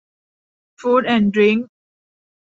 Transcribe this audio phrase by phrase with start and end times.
[0.79, 1.69] ฟู้ดแอนด์ดริ๊งส์